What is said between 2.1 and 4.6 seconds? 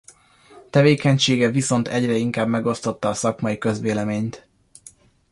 inkább megosztotta a szakmai közvéleményt.